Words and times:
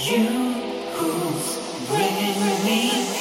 You 0.00 0.28
who's 0.94 1.88
bringing 1.88 2.64
me. 2.64 3.17